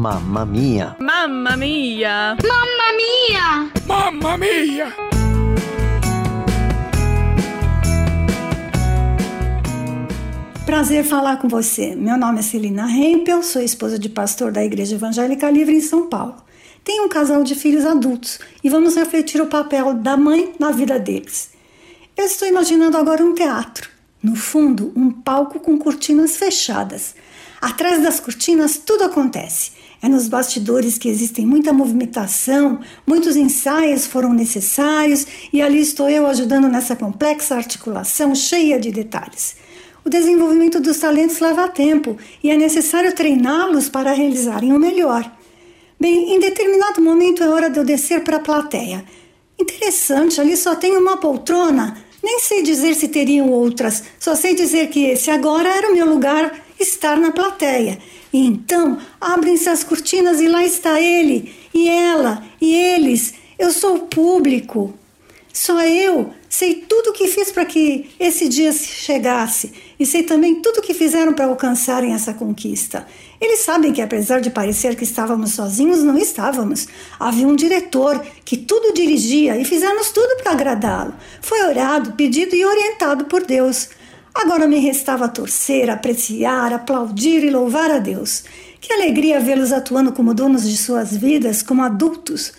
[0.00, 0.96] Mamma mia!
[0.98, 2.34] Mamma mia!
[2.42, 3.70] Mamma mia!
[3.86, 4.94] Mamma mia!
[10.64, 11.94] Prazer falar com você.
[11.94, 16.08] Meu nome é Celina Hempel, sou esposa de pastor da Igreja Evangélica Livre em São
[16.08, 16.36] Paulo.
[16.82, 20.98] Tenho um casal de filhos adultos e vamos refletir o papel da mãe na vida
[20.98, 21.50] deles.
[22.16, 23.90] Eu estou imaginando agora um teatro.
[24.22, 27.14] No fundo, um palco com cortinas fechadas.
[27.60, 29.79] Atrás das cortinas tudo acontece.
[30.02, 36.26] É nos bastidores que existem muita movimentação, muitos ensaios foram necessários e ali estou eu
[36.26, 39.56] ajudando nessa complexa articulação cheia de detalhes.
[40.02, 45.30] O desenvolvimento dos talentos leva tempo e é necessário treiná-los para realizarem o melhor.
[46.00, 49.04] Bem, em determinado momento é hora de eu descer para a plateia.
[49.58, 51.98] Interessante, ali só tem uma poltrona.
[52.22, 56.06] Nem sei dizer se teriam outras, só sei dizer que esse agora era o meu
[56.06, 57.98] lugar estar na plateia.
[58.32, 63.34] Então abrem-se as cortinas e lá está ele, e ela, e eles.
[63.58, 64.94] Eu sou o público.
[65.52, 70.62] Só eu sei tudo o que fiz para que esse dia chegasse e sei também
[70.62, 73.06] tudo o que fizeram para alcançarem essa conquista.
[73.40, 76.86] Eles sabem que, apesar de parecer que estávamos sozinhos, não estávamos.
[77.18, 81.14] Havia um diretor que tudo dirigia e fizemos tudo para agradá-lo.
[81.40, 83.88] Foi orado, pedido e orientado por Deus.
[84.42, 88.42] Agora me restava torcer, apreciar, aplaudir e louvar a Deus.
[88.80, 92.54] Que alegria vê-los atuando como donos de suas vidas, como adultos.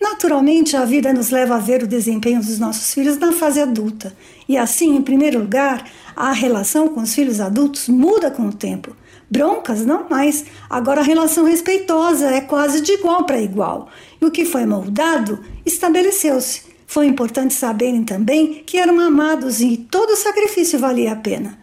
[0.00, 4.12] Naturalmente, a vida nos leva a ver o desempenho dos nossos filhos na fase adulta.
[4.48, 8.96] E assim, em primeiro lugar, a relação com os filhos adultos muda com o tempo.
[9.30, 10.44] Broncas, não mais.
[10.68, 13.88] Agora a relação respeitosa é quase de igual para igual.
[14.20, 16.73] E o que foi moldado estabeleceu-se.
[16.94, 21.58] Foi importante saberem também que eram amados e todo sacrifício valia a pena.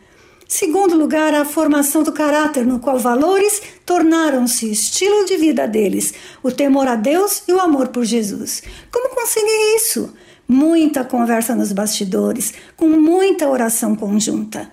[0.45, 6.51] Segundo lugar, a formação do caráter, no qual valores tornaram-se estilo de vida deles, o
[6.51, 8.61] temor a Deus e o amor por Jesus.
[8.91, 10.13] Como conseguir isso?
[10.45, 14.69] Muita conversa nos bastidores, com muita oração conjunta.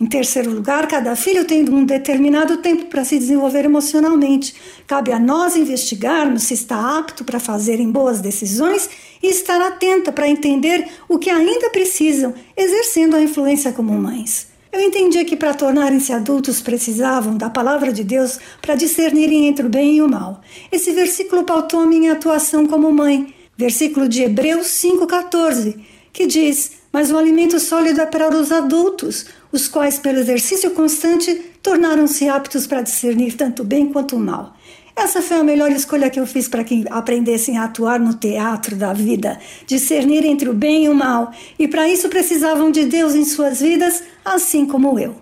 [0.00, 4.54] Em terceiro lugar, cada filho tem um determinado tempo para se desenvolver emocionalmente.
[4.86, 8.88] Cabe a nós investigarmos se está apto para fazerem boas decisões
[9.22, 14.48] e estar atenta para entender o que ainda precisam, exercendo a influência como mães.
[14.72, 19.68] Eu entendi que para tornarem-se adultos precisavam da palavra de Deus para discernirem entre o
[19.68, 20.40] bem e o mal.
[20.72, 23.34] Esse versículo pautou a minha atuação como mãe.
[23.54, 25.78] Versículo de Hebreus 5,14,
[26.10, 31.34] que diz: Mas o alimento sólido é para os adultos, os quais, pelo exercício constante,
[31.62, 34.54] tornaram-se aptos para discernir tanto bem quanto mal.
[34.96, 38.76] Essa foi a melhor escolha que eu fiz para que aprendessem a atuar no teatro
[38.76, 43.14] da vida, discernir entre o bem e o mal, e para isso precisavam de Deus
[43.14, 45.16] em suas vidas, assim como eu.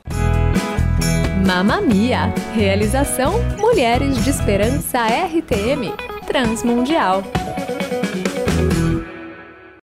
[1.46, 2.32] Mamma Mia!
[2.54, 5.94] Realização Mulheres de Esperança RTM
[6.26, 7.22] Transmundial.